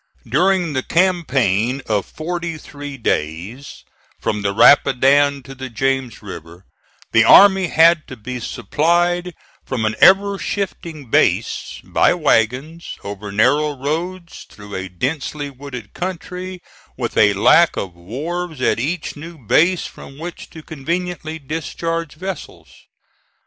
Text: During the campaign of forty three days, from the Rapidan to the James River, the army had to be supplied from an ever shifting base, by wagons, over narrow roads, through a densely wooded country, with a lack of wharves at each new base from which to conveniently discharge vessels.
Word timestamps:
During 0.27 0.73
the 0.73 0.81
campaign 0.81 1.83
of 1.85 2.07
forty 2.07 2.57
three 2.57 2.97
days, 2.97 3.83
from 4.19 4.41
the 4.41 4.51
Rapidan 4.51 5.43
to 5.43 5.53
the 5.53 5.69
James 5.69 6.23
River, 6.23 6.65
the 7.11 7.23
army 7.23 7.67
had 7.67 8.07
to 8.07 8.17
be 8.17 8.39
supplied 8.39 9.35
from 9.63 9.85
an 9.85 9.93
ever 9.99 10.39
shifting 10.39 11.11
base, 11.11 11.81
by 11.83 12.15
wagons, 12.15 12.97
over 13.03 13.31
narrow 13.31 13.75
roads, 13.77 14.47
through 14.49 14.73
a 14.73 14.89
densely 14.89 15.51
wooded 15.51 15.93
country, 15.93 16.63
with 16.97 17.15
a 17.15 17.33
lack 17.33 17.77
of 17.77 17.93
wharves 17.95 18.59
at 18.59 18.79
each 18.79 19.15
new 19.15 19.37
base 19.37 19.85
from 19.85 20.17
which 20.17 20.49
to 20.49 20.63
conveniently 20.63 21.37
discharge 21.37 22.13
vessels. 22.15 22.71